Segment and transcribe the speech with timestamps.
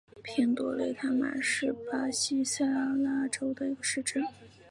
[0.23, 4.25] 平多雷塔马是巴西塞阿拉州的一个市镇。